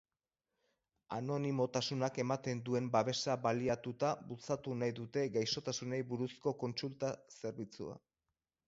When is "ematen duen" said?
2.23-2.87